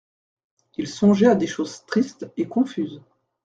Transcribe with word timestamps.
Il 0.77 0.87
songeait 0.87 1.27
à 1.27 1.35
des 1.35 1.45
choses 1.45 1.85
tristes 1.85 2.25
et 2.35 2.47
confuses. 2.47 3.03